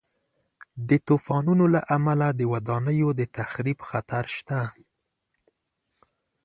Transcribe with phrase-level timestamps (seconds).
[0.89, 4.61] د طوفانونو له امله د ودانیو د تخریب خطر شته.